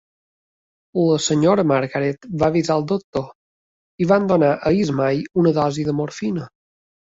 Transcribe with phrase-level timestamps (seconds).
[1.07, 3.29] La senyora Margaret va avisar el doctor
[4.05, 6.53] i van donar a Ismay una dosi de morfina.